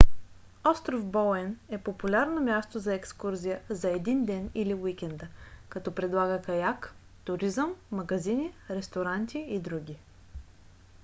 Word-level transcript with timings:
остров 0.63 1.05
боуен 1.11 1.59
е 1.69 1.77
популярно 1.83 2.41
място 2.41 2.79
за 2.79 2.93
екскурзия 2.95 3.61
за 3.69 3.89
един 3.89 4.25
ден 4.25 4.49
или 4.55 4.73
уикенда 4.73 5.27
като 5.69 5.95
предлага 5.95 6.41
каяк 6.41 6.93
туризъм 7.25 7.75
магазини 7.91 8.53
ресторанти 8.69 9.39
и 9.47 9.59
други 9.59 9.97